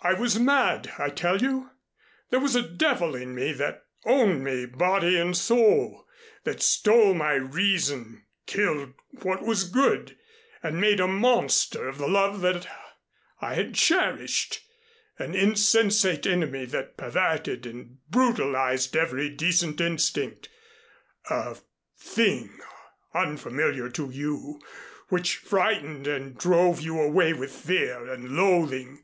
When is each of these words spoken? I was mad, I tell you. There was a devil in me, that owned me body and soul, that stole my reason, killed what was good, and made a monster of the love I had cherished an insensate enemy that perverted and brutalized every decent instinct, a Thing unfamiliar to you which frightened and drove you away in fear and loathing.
I 0.00 0.12
was 0.14 0.38
mad, 0.38 0.92
I 0.96 1.08
tell 1.08 1.38
you. 1.42 1.70
There 2.30 2.38
was 2.38 2.54
a 2.54 2.62
devil 2.62 3.16
in 3.16 3.34
me, 3.34 3.50
that 3.54 3.82
owned 4.04 4.44
me 4.44 4.64
body 4.64 5.18
and 5.18 5.36
soul, 5.36 6.06
that 6.44 6.62
stole 6.62 7.14
my 7.14 7.32
reason, 7.32 8.24
killed 8.46 8.94
what 9.22 9.42
was 9.42 9.68
good, 9.68 10.16
and 10.62 10.80
made 10.80 11.00
a 11.00 11.08
monster 11.08 11.88
of 11.88 11.98
the 11.98 12.06
love 12.06 12.44
I 13.40 13.54
had 13.54 13.74
cherished 13.74 14.60
an 15.18 15.34
insensate 15.34 16.28
enemy 16.28 16.64
that 16.66 16.96
perverted 16.96 17.66
and 17.66 17.98
brutalized 18.08 18.96
every 18.96 19.28
decent 19.30 19.80
instinct, 19.80 20.48
a 21.28 21.56
Thing 21.98 22.60
unfamiliar 23.14 23.88
to 23.88 24.10
you 24.10 24.60
which 25.08 25.38
frightened 25.38 26.06
and 26.06 26.38
drove 26.38 26.80
you 26.80 27.00
away 27.00 27.30
in 27.30 27.48
fear 27.48 28.08
and 28.08 28.36
loathing. 28.36 29.02